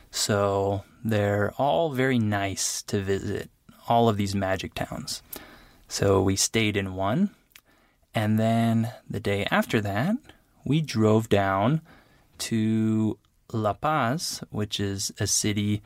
So 0.10 0.86
they're 1.04 1.54
all 1.58 1.92
very 1.92 2.18
nice 2.18 2.82
to 2.84 3.02
visit, 3.02 3.50
all 3.90 4.08
of 4.08 4.16
these 4.16 4.34
magic 4.34 4.74
towns. 4.74 5.22
So 5.90 6.22
we 6.22 6.38
stayed 6.38 6.78
in 6.78 6.96
one, 6.96 7.32
and 8.16 8.40
then 8.40 8.94
the 9.10 9.20
day 9.20 9.46
after 9.52 9.82
that, 9.82 10.16
we 10.64 10.80
drove 10.80 11.28
down 11.28 11.82
to 12.38 13.18
La 13.52 13.74
Paz, 13.74 14.42
which 14.50 14.80
is 14.80 15.12
a 15.20 15.28
city 15.28 15.82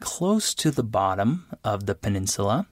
close 0.00 0.54
to 0.54 0.70
the 0.70 0.82
bottom 0.82 1.44
of 1.62 1.84
the 1.84 1.94
peninsula. 1.94 2.66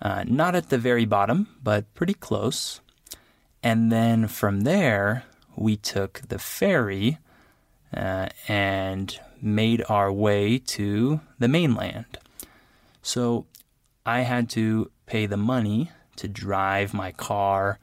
Uh, 0.00 0.24
not 0.26 0.54
at 0.54 0.68
the 0.68 0.78
very 0.78 1.04
bottom, 1.04 1.48
but 1.62 1.92
pretty 1.94 2.14
close. 2.14 2.80
And 3.62 3.90
then 3.90 4.28
from 4.28 4.60
there, 4.60 5.24
we 5.56 5.76
took 5.76 6.22
the 6.28 6.38
ferry 6.38 7.18
uh, 7.96 8.28
and 8.46 9.18
made 9.40 9.82
our 9.88 10.12
way 10.12 10.58
to 10.58 11.20
the 11.38 11.48
mainland. 11.48 12.18
So 13.02 13.46
I 14.04 14.20
had 14.20 14.50
to 14.50 14.90
pay 15.06 15.26
the 15.26 15.36
money 15.36 15.90
to 16.16 16.28
drive 16.28 16.92
my 16.92 17.12
car 17.12 17.78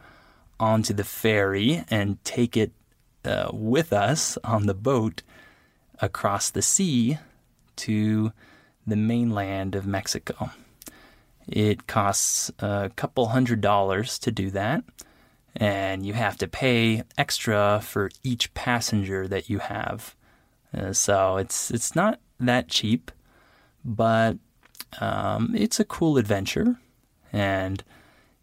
onto 0.60 0.94
the 0.94 1.04
ferry 1.04 1.84
and 1.90 2.24
take 2.24 2.56
it 2.56 2.72
uh, 3.26 3.50
with 3.52 3.94
us 3.94 4.38
on 4.44 4.66
the 4.66 4.74
boat 4.74 5.22
across 6.02 6.50
the 6.50 6.62
sea 6.62 7.18
to 7.76 8.32
the 8.86 8.96
mainland 8.96 9.76
of 9.76 9.86
Mexico. 9.86 10.52
It 11.48 11.88
costs 11.88 12.52
a 12.60 12.92
couple 12.96 13.28
hundred 13.28 13.62
dollars 13.62 14.18
to 14.20 14.32
do 14.32 14.50
that, 14.52 14.84
and 15.56 16.06
you 16.06 16.14
have 16.14 16.38
to 16.38 16.48
pay 16.48 17.04
extra 17.18 17.82
for 17.84 18.10
each 18.24 18.54
passenger 18.54 19.28
that 19.28 19.50
you 19.50 19.60
have. 19.60 20.16
Uh, 20.76 20.94
so 20.94 21.38
it's 21.38 21.70
it's 21.70 21.96
not 21.96 22.20
that 22.40 22.70
cheap, 22.70 23.12
but 23.84 24.38
um, 25.00 25.54
it's 25.56 25.80
a 25.80 25.86
cool 25.86 26.18
adventure, 26.18 26.78
and 27.32 27.84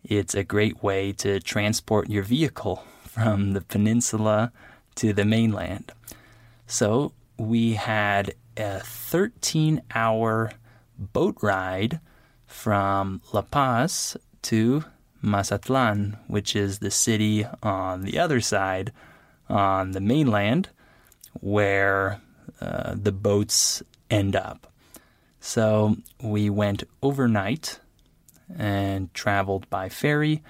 it's 0.05 0.35
a 0.35 0.45
great 0.45 0.83
way 0.83 1.13
to 1.13 1.41
transport 1.41 2.09
your 2.09 2.23
vehicle 2.23 2.85
from 3.03 3.53
the 3.53 3.61
peninsula 3.61 4.53
to 4.97 5.13
the 5.13 5.25
mainland. 5.25 5.93
So 6.67 7.13
we 7.37 7.75
had 7.75 8.35
a 8.57 8.81
13 8.81 9.83
hour 9.95 10.53
boat 10.99 11.37
ride 11.41 12.01
from 12.51 13.23
La 13.33 13.43
Paz 13.43 14.17
to 14.43 14.85
Mazatlan, 15.23 16.17
which 16.27 16.57
is 16.57 16.81
the 16.81 16.91
city 16.91 17.47
on 17.63 18.03
the 18.03 18.19
other 18.19 18.41
side 18.41 18.93
on 19.49 19.93
the 19.93 20.01
mainland 20.01 20.69
where 21.41 22.21
uh, 22.61 22.95
the 22.95 23.13
boats 23.13 23.83
end 24.11 24.35
up. 24.35 24.73
So 25.41 25.97
we 26.23 26.51
went 26.51 26.85
overnight 27.03 27.81
and 28.59 29.13
traveled 29.15 29.71
by 29.71 29.89
ferry 29.89 30.43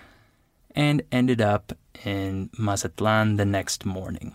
and 0.74 1.02
ended 1.12 1.40
up 1.40 1.76
in 2.04 2.50
Mazatlan 2.58 3.36
the 3.36 3.44
next 3.44 3.84
morning. 3.84 4.34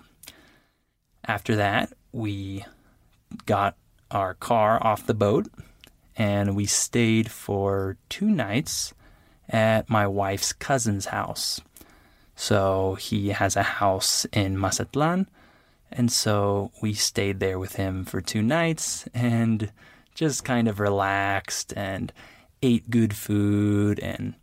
After 1.27 1.55
that, 1.55 1.91
we 2.11 2.63
got 3.45 3.75
our 4.11 4.35
car 4.35 4.81
off 4.85 5.07
the 5.07 5.13
boat 5.13 5.47
and 6.17 6.55
we 6.55 6.65
stayed 6.65 7.31
for 7.31 7.97
two 8.09 8.29
nights 8.29 8.93
at 9.49 9.89
my 9.89 10.07
wife's 10.07 10.53
cousin's 10.53 11.07
house. 11.07 11.61
So 12.35 12.95
he 12.95 13.29
has 13.29 13.55
a 13.55 13.63
house 13.63 14.25
in 14.33 14.57
Mazatlan, 14.57 15.29
and 15.91 16.11
so 16.11 16.71
we 16.81 16.93
stayed 16.93 17.39
there 17.39 17.59
with 17.59 17.75
him 17.75 18.03
for 18.03 18.21
two 18.21 18.41
nights 18.41 19.07
and 19.13 19.71
just 20.13 20.43
kind 20.43 20.67
of 20.67 20.79
relaxed 20.79 21.73
and 21.75 22.11
ate 22.61 22.89
good 22.89 23.15
food 23.15 23.99
and 23.99 24.35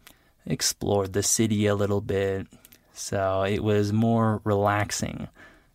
explored 0.46 1.12
the 1.12 1.22
city 1.22 1.66
a 1.66 1.74
little 1.74 2.00
bit. 2.00 2.46
So 2.92 3.42
it 3.42 3.62
was 3.62 3.92
more 3.92 4.40
relaxing 4.44 5.28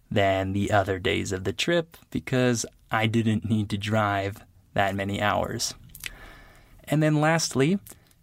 than 0.09 0.53
the 0.53 0.71
other 0.71 0.99
days 0.99 1.31
of 1.31 1.43
the 1.43 1.53
trip 1.53 1.97
because 2.11 2.65
I 2.91 3.07
didn't 3.07 3.49
need 3.49 3.69
to 3.69 3.77
drive 3.77 4.43
that 4.73 4.95
many 4.95 5.21
hours. 5.21 5.73
And 6.87 7.03
then 7.03 7.19
lastly, 7.19 7.79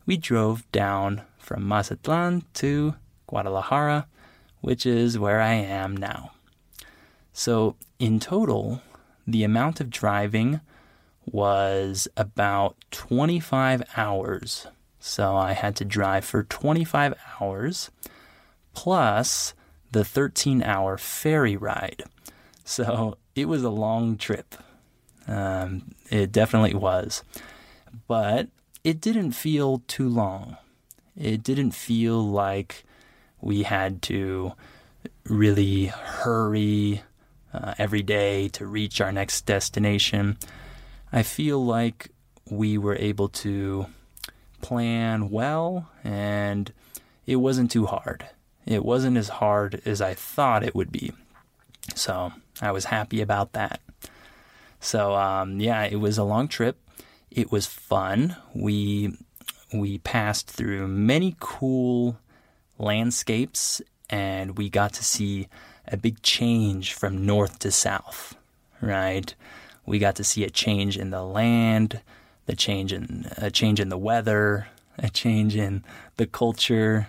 we 0.07 0.17
drove 0.17 0.71
down 0.73 1.23
from 1.39 1.67
Mazatlan 1.67 2.45
to 2.55 2.95
Guadalajara, 3.27 4.07
which 4.61 4.87
is 4.87 5.19
where 5.19 5.41
I 5.41 5.55
am 5.55 5.97
now. 5.97 6.33
So, 7.33 7.77
in 7.99 8.21
total, 8.21 8.81
the 9.27 9.45
amount 9.45 9.81
of 9.81 9.91
driving 9.91 10.61
was 11.27 12.07
about 12.17 12.77
25 12.91 13.83
hours. 13.97 14.67
So, 15.01 15.37
I 15.37 15.53
had 15.53 15.77
to 15.77 15.85
drive 15.85 16.25
for 16.25 16.45
25 16.45 17.15
hours 17.41 17.91
plus 18.73 19.55
the 19.95 20.05
13 20.05 20.63
hour 20.63 20.99
ferry 20.99 21.57
ride. 21.57 22.03
So 22.65 23.17
it 23.35 23.47
was 23.47 23.63
a 23.63 23.71
long 23.71 24.17
trip. 24.17 24.55
Um, 25.27 25.95
it 26.11 26.33
definitely 26.33 26.75
was. 26.75 27.23
But 28.07 28.49
it 28.83 29.01
didn't 29.01 29.33
feel 29.33 29.83
too 29.87 30.09
long. 30.09 30.57
It 31.17 31.43
didn't 31.43 31.73
feel 31.73 32.23
like 32.23 32.85
we 33.41 33.63
had 33.63 34.03
to 34.03 34.53
really 35.25 35.87
hurry 35.87 37.03
uh, 37.53 37.75
every 37.79 38.03
day 38.03 38.49
to 38.49 38.67
reach 38.67 39.01
our 39.01 39.13
next 39.13 39.47
destination. 39.47 40.37
I 41.13 41.23
feel 41.23 41.65
like 41.65 42.11
we 42.51 42.77
were 42.77 42.97
able 42.97 43.29
to 43.29 43.87
plan 44.61 45.31
well 45.31 45.89
and 46.03 46.73
it 47.27 47.37
wasn't 47.37 47.71
too 47.71 47.87
hard. 47.87 48.27
It 48.67 48.85
wasn't 48.85 49.17
as 49.17 49.29
hard 49.29 49.81
as 49.85 50.01
I 50.01 50.15
thought 50.15 50.65
it 50.65 50.75
would 50.75 50.91
be. 50.91 51.13
So 51.95 52.33
I 52.61 52.73
was 52.73 52.87
happy 52.87 53.21
about 53.21 53.53
that. 53.53 53.81
So 54.81 55.15
um, 55.15 55.61
yeah, 55.61 55.85
it 55.85 55.97
was 55.97 56.19
a 56.19 56.25
long 56.25 56.49
trip. 56.49 56.77
It 57.35 57.51
was 57.51 57.67
fun. 57.67 58.37
We 58.55 59.19
we 59.73 59.99
passed 59.99 60.49
through 60.49 60.87
many 60.87 61.35
cool 61.41 62.17
landscapes 62.79 63.83
and 64.09 64.57
we 64.57 64.71
got 64.71 64.93
to 64.95 65.05
see 65.05 65.49
a 65.89 65.97
big 65.97 66.23
change 66.23 66.93
from 66.93 67.27
north 67.27 67.59
to 67.59 67.73
south, 67.73 68.37
right? 68.81 69.35
We 69.85 69.99
got 69.99 70.15
to 70.17 70.25
see 70.25 70.45
a 70.45 70.51
change 70.51 70.97
in 70.97 71.11
the 71.11 71.25
land, 71.25 72.01
the 72.47 72.55
change 72.55 72.93
in 72.93 73.27
a 73.37 73.51
change 73.51 73.81
in 73.81 73.89
the 73.89 73.99
weather, 73.99 74.69
a 74.97 75.11
change 75.11 75.57
in 75.57 75.83
the 76.17 76.27
culture, 76.27 77.09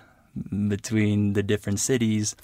between 0.68 1.34
the 1.34 1.44
different 1.44 1.80
cities. 1.80 2.36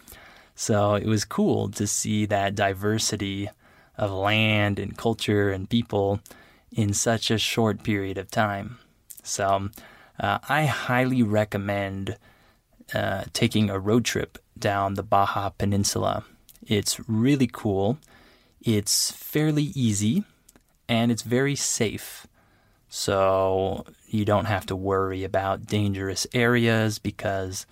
So 0.54 0.94
it 0.94 1.08
was 1.08 1.26
cool 1.26 1.70
to 1.70 1.88
see 1.88 2.28
that 2.28 2.54
diversity 2.54 3.50
of 3.98 4.12
land 4.12 4.78
and 4.78 4.96
culture 4.96 5.50
and 5.50 5.68
people 5.68 6.22
in 6.72 6.94
such 6.94 7.30
a 7.30 7.38
short 7.38 7.84
period 7.84 8.18
of 8.18 8.32
time. 8.32 8.80
So 9.24 9.70
uh, 10.20 10.40
I 10.48 10.66
highly 10.66 11.24
recommend 11.24 12.18
uh, 12.94 13.26
taking 13.34 13.70
a 13.70 13.80
road 13.80 14.06
trip 14.06 14.38
down 14.58 14.94
the 14.94 15.04
Baja 15.04 15.50
Peninsula. 15.50 16.24
It's 16.66 17.00
really 17.10 17.50
cool, 17.52 17.98
it's 18.62 19.12
fairly 19.12 19.72
easy, 19.76 20.24
and 20.88 21.12
it's 21.12 21.24
very 21.24 21.56
safe. 21.56 22.28
So 22.90 23.86
you 24.08 24.26
don't 24.26 24.46
have 24.46 24.66
to 24.68 24.76
worry 24.76 25.24
about 25.24 25.66
dangerous 25.66 26.28
areas 26.34 27.00
because 27.00 27.66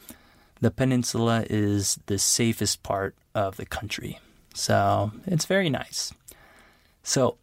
the 0.61 0.71
peninsula 0.71 1.45
is 1.49 1.99
the 2.05 2.17
safest 2.17 2.83
part 2.83 3.15
of 3.35 3.57
the 3.57 3.65
country. 3.65 4.19
So 4.53 5.11
it's 5.25 5.45
very 5.45 5.69
nice. 5.69 6.13
So 7.03 7.37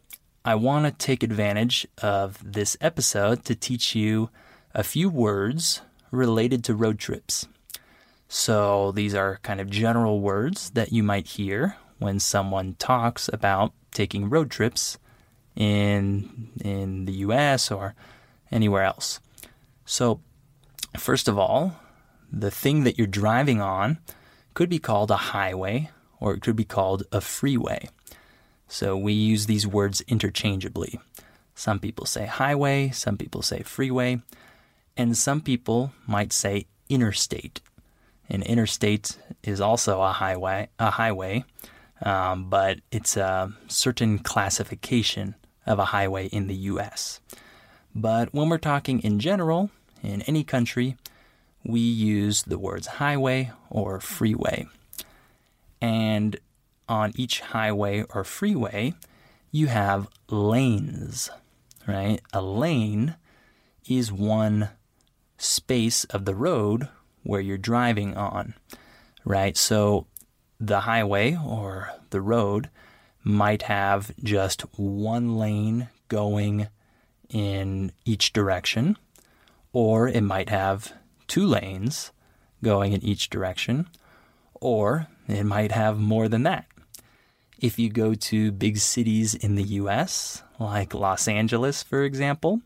I 0.47 0.55
want 0.55 0.85
to 0.85 1.05
take 1.05 1.23
advantage 1.23 1.85
of 2.01 2.39
this 2.41 2.77
episode 2.79 3.43
to 3.43 3.53
teach 3.53 3.95
you 3.95 4.29
a 4.73 4.81
few 4.81 5.09
words 5.09 5.81
related 6.09 6.63
to 6.63 6.73
road 6.73 6.99
trips. 6.99 7.49
So 8.29 8.93
these 8.93 9.13
are 9.13 9.41
kind 9.43 9.59
of 9.59 9.69
general 9.69 10.21
words 10.21 10.69
that 10.69 10.93
you 10.93 11.03
might 11.03 11.27
hear 11.27 11.75
when 11.99 12.21
someone 12.21 12.75
talks 12.79 13.29
about 13.33 13.73
taking 13.91 14.29
road 14.29 14.49
trips 14.49 14.97
in 15.53 16.47
in 16.63 17.03
the 17.03 17.27
US 17.27 17.69
or 17.69 17.93
anywhere 18.49 18.83
else. 18.83 19.19
So, 19.83 20.21
first 20.97 21.27
of 21.27 21.37
all, 21.37 21.75
the 22.31 22.51
thing 22.51 22.85
that 22.85 22.97
you're 22.97 23.05
driving 23.05 23.59
on 23.59 23.97
could 24.53 24.69
be 24.69 24.79
called 24.79 25.11
a 25.11 25.17
highway 25.35 25.89
or 26.21 26.35
it 26.35 26.41
could 26.41 26.55
be 26.55 26.63
called 26.63 27.03
a 27.11 27.19
freeway. 27.19 27.89
So 28.67 28.97
we 28.97 29.13
use 29.13 29.45
these 29.45 29.65
words 29.65 30.01
interchangeably. 30.01 30.99
Some 31.55 31.79
people 31.79 32.05
say 32.05 32.25
highway, 32.25 32.89
some 32.89 33.17
people 33.17 33.41
say 33.41 33.63
freeway, 33.63 34.21
and 34.95 35.17
some 35.17 35.41
people 35.41 35.93
might 36.05 36.33
say 36.33 36.67
interstate. 36.89 37.61
An 38.29 38.43
interstate 38.43 39.17
is 39.43 39.61
also 39.61 40.01
a 40.01 40.11
highway, 40.11 40.69
a 40.79 40.91
highway, 40.91 41.45
um, 42.01 42.49
but 42.49 42.79
it's 42.91 43.17
a 43.17 43.53
certain 43.67 44.19
classification 44.19 45.35
of 45.65 45.79
a 45.79 45.85
highway 45.85 46.27
in 46.27 46.47
the 46.47 46.55
US. 46.55 47.19
But 47.95 48.33
when 48.33 48.49
we're 48.49 48.57
talking 48.57 48.99
in 48.99 49.19
general, 49.19 49.71
in 50.03 50.21
any 50.23 50.43
country, 50.43 50.97
we 51.63 51.79
use 51.79 52.43
the 52.43 52.59
words 52.59 52.87
highway 52.87 53.51
or 53.69 53.99
freeway. 53.99 54.67
And 55.81 56.39
on 56.87 57.13
each 57.15 57.41
highway 57.41 58.03
or 58.13 58.23
freeway, 58.23 58.93
you 59.51 59.67
have 59.67 60.07
lanes, 60.29 61.29
right? 61.87 62.19
A 62.33 62.41
lane 62.41 63.15
is 63.87 64.11
one 64.11 64.69
space 65.37 66.03
of 66.05 66.25
the 66.25 66.35
road 66.35 66.89
where 67.23 67.41
you're 67.41 67.57
driving 67.57 68.15
on, 68.15 68.53
right? 69.25 69.57
So 69.57 70.07
the 70.59 70.81
highway 70.81 71.37
or 71.37 71.89
the 72.09 72.21
road 72.21 72.69
might 73.23 73.63
have 73.63 74.11
just 74.23 74.61
one 74.77 75.37
lane 75.37 75.89
going 76.07 76.67
in 77.29 77.91
each 78.05 78.31
direction, 78.31 78.97
or 79.73 80.07
it 80.07 80.21
might 80.21 80.49
have 80.49 80.93
two 81.27 81.45
lanes 81.45 82.11
going 82.63 82.93
in 82.93 83.03
each 83.03 83.29
direction, 83.29 83.87
or 84.55 85.07
it 85.27 85.43
might 85.43 85.73
have 85.73 85.99
more 85.99 86.27
than 86.29 86.43
that. 86.43 86.65
If 87.59 87.79
you 87.79 87.89
go 87.89 88.13
to 88.13 88.51
big 88.51 88.77
cities 88.77 89.33
in 89.33 89.55
the 89.55 89.63
US, 89.63 90.43
like 90.59 90.93
Los 90.93 91.27
Angeles, 91.27 91.81
for 91.83 92.03
example, 92.03 92.61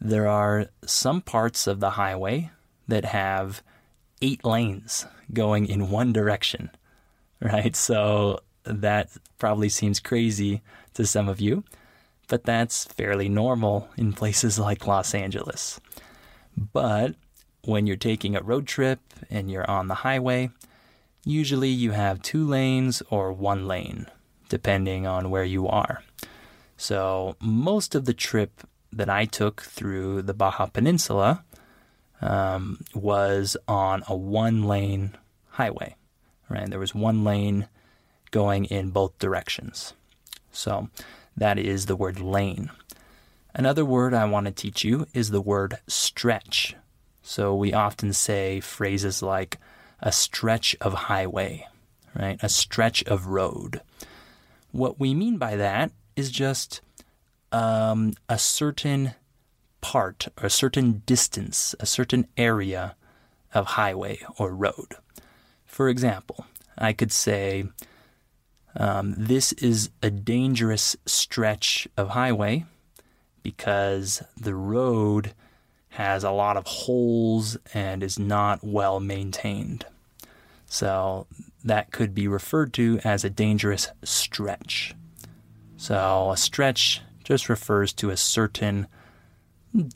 there 0.00 0.26
are 0.26 0.66
some 0.84 1.20
parts 1.20 1.66
of 1.66 1.80
the 1.80 1.90
highway 1.90 2.50
that 2.86 3.04
have 3.04 3.62
eight 4.22 4.44
lanes 4.44 5.06
going 5.32 5.66
in 5.66 5.90
one 5.90 6.12
direction, 6.12 6.70
right? 7.40 7.76
So 7.76 8.40
that 8.64 9.10
probably 9.38 9.68
seems 9.68 10.00
crazy 10.00 10.62
to 10.94 11.06
some 11.06 11.28
of 11.28 11.40
you, 11.40 11.64
but 12.28 12.44
that's 12.44 12.84
fairly 12.84 13.28
normal 13.28 13.88
in 13.96 14.12
places 14.12 14.58
like 14.68 14.86
Los 14.86 15.14
Angeles. 15.14 15.80
But 16.56 17.14
when 17.64 17.86
you're 17.86 17.96
taking 17.96 18.36
a 18.36 18.42
road 18.42 18.66
trip 18.66 19.00
and 19.30 19.50
you're 19.50 19.70
on 19.70 19.88
the 19.88 19.94
highway, 19.94 20.50
usually 21.24 21.68
you 21.68 21.92
have 21.92 22.22
two 22.22 22.46
lanes 22.46 23.02
or 23.10 23.32
one 23.32 23.66
lane, 23.66 24.06
depending 24.48 25.06
on 25.06 25.30
where 25.30 25.44
you 25.44 25.68
are. 25.68 26.02
So 26.76 27.36
most 27.40 27.94
of 27.94 28.04
the 28.04 28.14
trip 28.14 28.62
that 28.92 29.10
I 29.10 29.24
took 29.24 29.62
through 29.62 30.22
the 30.22 30.34
Baja 30.34 30.66
Peninsula 30.66 31.44
um, 32.20 32.80
was 32.94 33.56
on 33.66 34.02
a 34.08 34.16
one 34.16 34.64
lane 34.64 35.16
highway, 35.50 35.96
right? 36.48 36.68
There 36.68 36.78
was 36.78 36.94
one 36.94 37.24
lane 37.24 37.68
going 38.30 38.64
in 38.66 38.90
both 38.90 39.18
directions. 39.18 39.94
So 40.50 40.88
that 41.36 41.58
is 41.58 41.86
the 41.86 41.96
word 41.96 42.20
lane. 42.20 42.70
Another 43.54 43.84
word 43.84 44.14
I 44.14 44.24
want 44.26 44.46
to 44.46 44.52
teach 44.52 44.84
you 44.84 45.06
is 45.14 45.30
the 45.30 45.40
word 45.40 45.78
stretch. 45.86 46.76
So 47.22 47.54
we 47.54 47.72
often 47.72 48.12
say 48.12 48.60
phrases 48.60 49.22
like 49.22 49.58
a 50.00 50.12
stretch 50.12 50.76
of 50.80 50.94
highway, 50.94 51.66
right? 52.14 52.38
A 52.42 52.48
stretch 52.48 53.02
of 53.04 53.26
road. 53.26 53.80
What 54.70 55.00
we 55.00 55.14
mean 55.14 55.38
by 55.38 55.56
that 55.56 55.92
is 56.16 56.30
just 56.30 56.80
um, 57.52 58.14
a 58.28 58.38
certain 58.38 59.14
part, 59.80 60.28
or 60.38 60.46
a 60.46 60.50
certain 60.50 61.02
distance, 61.06 61.74
a 61.80 61.86
certain 61.86 62.26
area 62.36 62.96
of 63.54 63.66
highway 63.66 64.18
or 64.36 64.54
road. 64.54 64.96
For 65.64 65.88
example, 65.88 66.46
I 66.76 66.92
could 66.92 67.12
say, 67.12 67.64
um, 68.76 69.14
This 69.16 69.52
is 69.54 69.90
a 70.02 70.10
dangerous 70.10 70.96
stretch 71.06 71.88
of 71.96 72.10
highway 72.10 72.66
because 73.42 74.22
the 74.36 74.54
road 74.54 75.34
has 75.98 76.22
a 76.22 76.30
lot 76.30 76.56
of 76.56 76.64
holes 76.64 77.56
and 77.74 78.04
is 78.04 78.20
not 78.20 78.62
well 78.62 79.00
maintained. 79.00 79.84
So 80.66 81.26
that 81.64 81.90
could 81.90 82.14
be 82.14 82.28
referred 82.28 82.72
to 82.74 83.00
as 83.02 83.24
a 83.24 83.30
dangerous 83.30 83.88
stretch. 84.04 84.94
So 85.76 86.30
a 86.30 86.36
stretch 86.36 87.02
just 87.24 87.48
refers 87.48 87.92
to 87.94 88.10
a 88.10 88.16
certain 88.16 88.86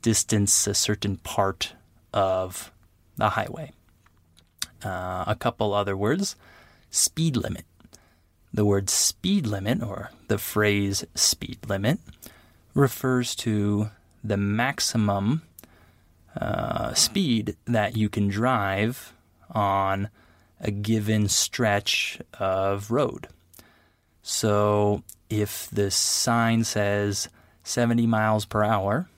distance, 0.01 0.67
a 0.67 0.75
certain 0.75 1.19
part 1.19 1.75
of 2.13 2.73
the 3.17 3.29
highway. 3.29 3.71
Uh, 4.85 5.23
a 5.29 5.37
couple 5.39 5.73
other 5.73 5.97
words 5.97 6.35
speed 6.91 7.37
limit. 7.37 7.65
The 8.53 8.65
word 8.65 8.91
speed 8.91 9.47
limit, 9.47 9.81
or 9.81 10.11
the 10.27 10.39
phrase 10.39 11.05
speed 11.15 11.59
limit, 11.69 12.01
refers 12.75 13.37
to 13.37 13.91
the 14.25 14.37
maximum 14.37 15.43
uh, 16.37 16.95
speed 16.95 17.57
that 17.67 17.97
you 17.97 18.09
can 18.09 18.29
drive 18.29 19.13
on 19.51 20.09
a 20.61 20.71
given 20.71 21.29
stretch 21.29 22.21
of 22.39 22.91
road. 22.91 23.29
So 24.23 25.03
if 25.29 25.69
the 25.71 25.91
sign 25.91 26.65
says 26.65 27.29
70 27.65 28.07
miles 28.07 28.45
per 28.45 28.63
hour, 28.63 29.09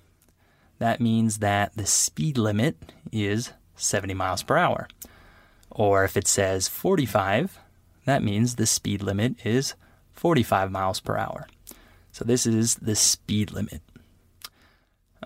that 0.78 1.00
means 1.00 1.38
that 1.38 1.76
the 1.76 1.86
speed 1.86 2.36
limit 2.38 2.76
is 3.12 3.52
70 3.76 4.14
miles 4.14 4.42
per 4.42 4.56
hour. 4.56 4.88
Or 5.70 6.04
if 6.04 6.16
it 6.16 6.26
says 6.26 6.68
45, 6.68 7.58
that 8.06 8.22
means 8.22 8.54
the 8.54 8.66
speed 8.66 9.02
limit 9.02 9.44
is 9.44 9.74
45 10.12 10.70
miles 10.70 11.00
per 11.00 11.16
hour. 11.16 11.46
So 12.12 12.24
this 12.24 12.46
is 12.46 12.76
the 12.76 12.94
speed 12.94 13.50
limit. 13.50 13.82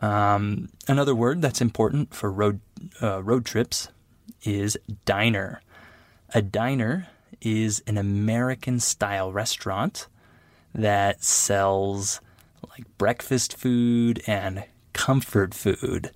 Um, 0.01 0.69
another 0.87 1.15
word 1.15 1.43
that's 1.43 1.61
important 1.61 2.15
for 2.15 2.31
road 2.31 2.61
uh, 3.03 3.23
road 3.23 3.45
trips 3.45 3.89
is 4.45 4.79
diner. 5.05 5.61
A 6.35 6.43
diner 6.43 7.09
is 7.41 7.83
an 7.87 7.99
American 7.99 8.81
style 8.81 9.33
restaurant 9.33 10.07
that 10.75 11.23
sells 11.23 12.21
like 12.71 12.85
breakfast 12.99 13.57
food 13.57 14.23
and 14.27 14.65
comfort 14.93 15.55
food, 15.55 16.11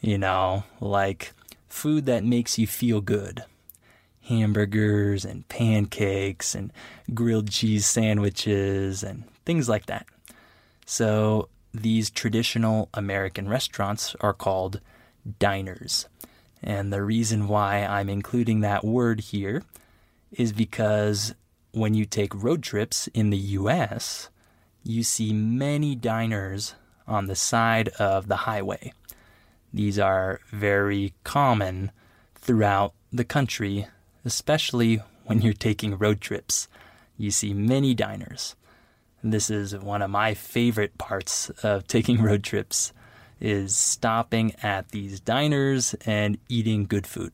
you 0.00 0.18
know, 0.18 0.64
like 0.80 1.32
food 1.68 2.06
that 2.06 2.24
makes 2.24 2.58
you 2.58 2.66
feel 2.66 3.00
good. 3.00 3.44
Hamburgers 4.22 5.24
and 5.24 5.48
pancakes 5.48 6.54
and 6.54 6.72
grilled 7.14 7.50
cheese 7.50 7.86
sandwiches 7.86 9.02
and 9.02 9.24
things 9.44 9.68
like 9.68 9.86
that. 9.86 10.06
So, 10.84 11.48
these 11.82 12.10
traditional 12.10 12.88
American 12.94 13.48
restaurants 13.48 14.14
are 14.20 14.32
called 14.32 14.80
diners. 15.38 16.08
And 16.62 16.92
the 16.92 17.02
reason 17.02 17.48
why 17.48 17.84
I'm 17.84 18.08
including 18.08 18.60
that 18.60 18.84
word 18.84 19.20
here 19.20 19.62
is 20.32 20.52
because 20.52 21.34
when 21.72 21.94
you 21.94 22.04
take 22.04 22.34
road 22.34 22.62
trips 22.62 23.08
in 23.08 23.30
the 23.30 23.36
US, 23.36 24.30
you 24.82 25.02
see 25.02 25.32
many 25.32 25.94
diners 25.94 26.74
on 27.06 27.26
the 27.26 27.36
side 27.36 27.88
of 27.98 28.28
the 28.28 28.36
highway. 28.36 28.92
These 29.72 29.98
are 29.98 30.40
very 30.50 31.12
common 31.24 31.92
throughout 32.34 32.94
the 33.12 33.24
country, 33.24 33.86
especially 34.24 35.00
when 35.24 35.42
you're 35.42 35.52
taking 35.52 35.98
road 35.98 36.20
trips. 36.20 36.68
You 37.18 37.30
see 37.30 37.52
many 37.52 37.94
diners. 37.94 38.56
This 39.30 39.50
is 39.50 39.76
one 39.76 40.02
of 40.02 40.10
my 40.10 40.34
favorite 40.34 40.98
parts 40.98 41.50
of 41.64 41.86
taking 41.88 42.22
road 42.22 42.44
trips 42.44 42.92
is 43.40 43.76
stopping 43.76 44.54
at 44.62 44.90
these 44.90 45.18
diners 45.18 45.94
and 46.06 46.38
eating 46.48 46.84
good 46.84 47.08
food. 47.08 47.32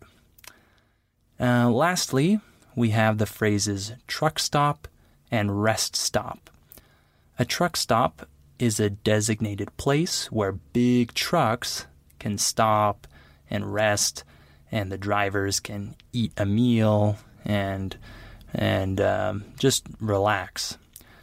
Uh, 1.39 1.69
lastly, 1.69 2.41
we 2.75 2.91
have 2.91 3.19
the 3.19 3.27
phrases 3.27 3.93
truck 4.07 4.39
stop 4.39 4.89
and 5.31 5.63
rest 5.63 5.95
stop. 5.95 6.49
A 7.39 7.45
truck 7.45 7.77
stop 7.77 8.27
is 8.59 8.81
a 8.81 8.89
designated 8.89 9.77
place 9.77 10.33
where 10.33 10.53
big 10.53 11.13
trucks 11.13 11.87
can 12.19 12.39
stop 12.39 13.07
and 13.51 13.75
rest, 13.75 14.25
and 14.71 14.91
the 14.91 14.97
drivers 14.97 15.61
can 15.61 15.95
eat 16.11 16.33
a 16.39 16.47
meal 16.47 17.19
and 17.45 17.99
and 18.55 18.99
um, 18.99 19.45
just 19.59 19.85
relax. 20.01 20.79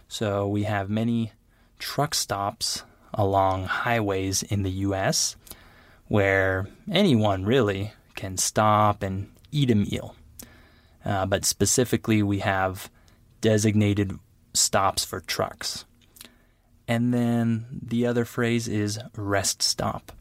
So 0.09 0.47
we 0.47 0.63
have 0.63 0.89
many 0.89 1.33
truck 1.77 2.15
stops 2.15 2.83
along 3.13 3.65
highways 3.65 4.41
in 4.41 4.63
the 4.63 4.71
U.S. 4.89 5.35
where 6.07 6.67
anyone 6.91 7.45
really 7.45 7.93
can 8.15 8.35
stop 8.35 9.03
and 9.03 9.31
eat 9.51 9.69
a 9.69 9.75
meal. 9.75 10.15
Uh, 11.05 11.27
but 11.27 11.45
specifically, 11.45 12.23
we 12.23 12.39
have 12.39 12.89
designated 13.39 14.17
stops 14.53 15.05
for 15.05 15.19
trucks. 15.21 15.85
And 16.87 17.13
then 17.13 17.67
the 17.71 18.07
other 18.07 18.25
phrase 18.25 18.67
is 18.67 18.99
rest 19.15 19.61
stop. 19.61 20.11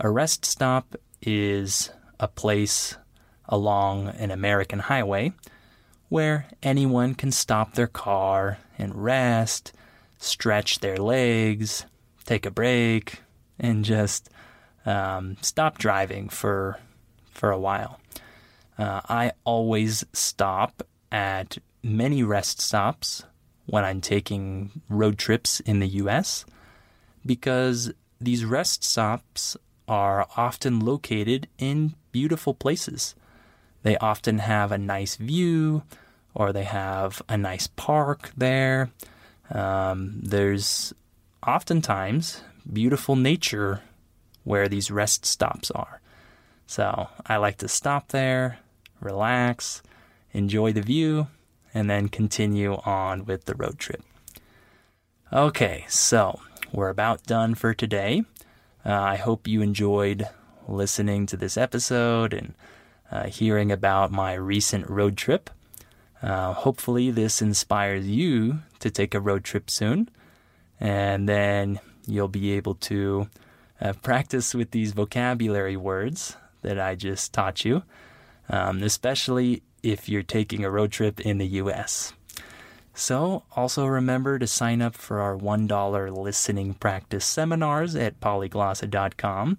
A 0.00 0.10
rest 0.10 0.44
stop 0.44 0.96
is 1.22 1.90
a 2.18 2.26
place 2.26 2.96
along 3.48 4.08
an 4.08 4.32
American 4.32 4.80
highway 4.80 5.32
where 6.12 6.44
anyone 6.62 7.14
can 7.14 7.32
stop 7.32 7.72
their 7.72 7.86
car 7.86 8.58
and 8.76 9.02
rest, 9.02 9.72
stretch 10.18 10.80
their 10.80 10.98
legs, 10.98 11.86
take 12.26 12.44
a 12.44 12.50
break, 12.50 13.22
and 13.58 13.82
just 13.82 14.28
um, 14.84 15.38
stop 15.40 15.78
driving 15.78 16.28
for 16.28 16.78
for 17.30 17.50
a 17.50 17.58
while. 17.58 17.98
Uh, 18.76 19.00
I 19.08 19.32
always 19.44 20.04
stop 20.12 20.86
at 21.10 21.56
many 21.82 22.22
rest 22.22 22.60
stops 22.60 23.24
when 23.64 23.82
I'm 23.82 24.02
taking 24.02 24.82
road 24.90 25.16
trips 25.16 25.60
in 25.60 25.80
the 25.80 25.88
U.S. 26.02 26.44
because 27.24 27.90
these 28.20 28.44
rest 28.44 28.84
stops 28.84 29.56
are 29.88 30.28
often 30.36 30.78
located 30.78 31.48
in 31.56 31.94
beautiful 32.12 32.52
places. 32.52 33.14
They 33.82 33.96
often 33.96 34.40
have 34.40 34.70
a 34.70 34.78
nice 34.78 35.16
view, 35.16 35.84
or 36.34 36.52
they 36.52 36.64
have 36.64 37.22
a 37.28 37.36
nice 37.36 37.66
park 37.66 38.30
there. 38.36 38.90
Um, 39.50 40.20
there's 40.22 40.94
oftentimes 41.46 42.42
beautiful 42.70 43.16
nature 43.16 43.82
where 44.44 44.68
these 44.68 44.90
rest 44.90 45.26
stops 45.26 45.70
are. 45.70 46.00
So 46.66 47.08
I 47.26 47.36
like 47.36 47.58
to 47.58 47.68
stop 47.68 48.08
there, 48.08 48.58
relax, 49.00 49.82
enjoy 50.32 50.72
the 50.72 50.80
view, 50.80 51.28
and 51.74 51.88
then 51.88 52.08
continue 52.08 52.74
on 52.84 53.24
with 53.24 53.44
the 53.44 53.54
road 53.54 53.78
trip. 53.78 54.02
Okay, 55.32 55.84
so 55.88 56.40
we're 56.72 56.88
about 56.88 57.24
done 57.24 57.54
for 57.54 57.74
today. 57.74 58.22
Uh, 58.84 58.92
I 58.92 59.16
hope 59.16 59.46
you 59.46 59.62
enjoyed 59.62 60.28
listening 60.68 61.26
to 61.26 61.36
this 61.36 61.56
episode 61.56 62.32
and 62.32 62.54
uh, 63.10 63.24
hearing 63.24 63.70
about 63.70 64.10
my 64.10 64.34
recent 64.34 64.88
road 64.88 65.16
trip. 65.16 65.50
Uh, 66.22 66.52
hopefully, 66.52 67.10
this 67.10 67.42
inspires 67.42 68.06
you 68.06 68.60
to 68.78 68.90
take 68.90 69.14
a 69.14 69.20
road 69.20 69.44
trip 69.44 69.68
soon, 69.68 70.08
and 70.78 71.28
then 71.28 71.80
you'll 72.06 72.28
be 72.28 72.52
able 72.52 72.74
to 72.76 73.28
uh, 73.80 73.92
practice 74.02 74.54
with 74.54 74.70
these 74.70 74.92
vocabulary 74.92 75.76
words 75.76 76.36
that 76.62 76.78
I 76.78 76.94
just 76.94 77.32
taught 77.32 77.64
you, 77.64 77.82
um, 78.48 78.82
especially 78.82 79.62
if 79.82 80.08
you're 80.08 80.22
taking 80.22 80.64
a 80.64 80.70
road 80.70 80.92
trip 80.92 81.20
in 81.20 81.38
the 81.38 81.46
US. 81.46 82.12
So, 82.94 83.44
also 83.56 83.86
remember 83.86 84.38
to 84.38 84.46
sign 84.46 84.82
up 84.82 84.94
for 84.94 85.20
our 85.20 85.36
$1 85.36 86.16
listening 86.16 86.74
practice 86.74 87.24
seminars 87.24 87.96
at 87.96 88.20
polyglossa.com. 88.20 89.58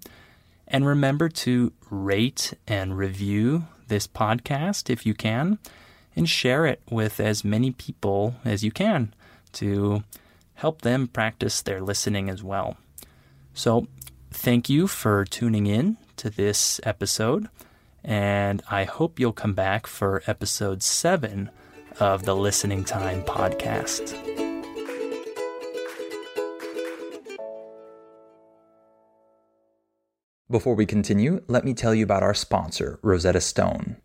And 0.68 0.86
remember 0.86 1.28
to 1.28 1.72
rate 1.90 2.54
and 2.66 2.96
review 2.96 3.64
this 3.88 4.06
podcast 4.06 4.88
if 4.88 5.04
you 5.04 5.14
can, 5.14 5.58
and 6.16 6.28
share 6.28 6.66
it 6.66 6.80
with 6.90 7.20
as 7.20 7.44
many 7.44 7.70
people 7.70 8.36
as 8.44 8.62
you 8.62 8.70
can 8.70 9.14
to 9.52 10.02
help 10.54 10.82
them 10.82 11.08
practice 11.08 11.62
their 11.62 11.80
listening 11.80 12.28
as 12.28 12.42
well. 12.42 12.76
So, 13.52 13.86
thank 14.30 14.68
you 14.68 14.86
for 14.86 15.24
tuning 15.24 15.66
in 15.66 15.96
to 16.16 16.30
this 16.30 16.80
episode, 16.84 17.48
and 18.02 18.62
I 18.70 18.84
hope 18.84 19.18
you'll 19.18 19.32
come 19.32 19.54
back 19.54 19.86
for 19.86 20.22
episode 20.26 20.82
seven 20.82 21.50
of 22.00 22.24
the 22.24 22.34
Listening 22.34 22.84
Time 22.84 23.22
podcast. 23.22 24.14
Before 30.50 30.74
we 30.74 30.86
continue, 30.86 31.42
let 31.48 31.64
me 31.64 31.74
tell 31.74 31.94
you 31.94 32.04
about 32.04 32.22
our 32.22 32.34
sponsor, 32.34 32.98
Rosetta 33.02 33.40
Stone. 33.40 33.96